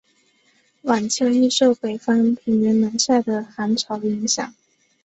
[0.81, 4.51] 晚秋易受北方平原南下的寒潮影响。